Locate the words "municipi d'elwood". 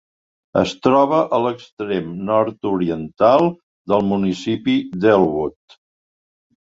4.15-5.81